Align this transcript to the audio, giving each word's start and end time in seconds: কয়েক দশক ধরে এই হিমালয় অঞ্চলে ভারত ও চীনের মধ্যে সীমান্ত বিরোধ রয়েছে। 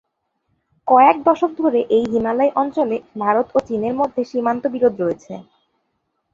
কয়েক 0.87 1.17
দশক 1.27 1.51
ধরে 1.61 1.79
এই 1.97 2.05
হিমালয় 2.11 2.51
অঞ্চলে 2.55 2.97
ভারত 3.19 3.47
ও 3.55 3.59
চীনের 3.67 3.93
মধ্যে 3.99 4.21
সীমান্ত 4.31 4.63
বিরোধ 4.67 4.93
রয়েছে। 4.99 5.33